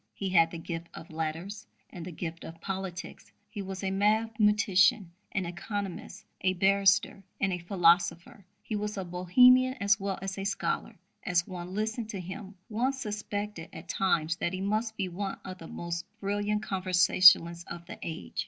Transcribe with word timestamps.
He 0.15 0.29
had 0.29 0.49
the 0.49 0.57
gift 0.57 0.87
of 0.95 1.11
letters 1.11 1.67
and 1.91 2.03
the 2.03 2.11
gift 2.11 2.43
of 2.43 2.59
politics; 2.59 3.31
he 3.51 3.61
was 3.61 3.83
a 3.83 3.91
mathematician, 3.91 5.11
an 5.31 5.45
economist, 5.45 6.25
a 6.41 6.53
barrister, 6.53 7.21
and 7.39 7.53
a 7.53 7.59
philosopher; 7.59 8.43
he 8.63 8.75
was 8.75 8.97
a 8.97 9.03
Bohemian 9.05 9.75
as 9.79 9.99
well 9.99 10.17
as 10.19 10.39
a 10.39 10.43
scholar; 10.43 10.95
as 11.23 11.45
one 11.45 11.75
listened 11.75 12.09
to 12.09 12.19
him, 12.19 12.55
one 12.67 12.93
suspected 12.93 13.69
at 13.73 13.89
times 13.89 14.37
that 14.37 14.53
he 14.53 14.59
must 14.61 14.97
be 14.97 15.07
one 15.07 15.37
of 15.45 15.59
the 15.59 15.67
most 15.67 16.03
brilliant 16.19 16.63
conversationalists 16.63 17.65
of 17.65 17.85
the 17.85 17.99
age. 18.01 18.39